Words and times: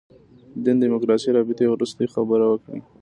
دین 0.63 0.77
دیموکراسي 0.83 1.29
رابطې 1.35 1.65
وروستۍ 1.69 2.07
خبره 2.13 2.45
وکړي. 2.47 2.79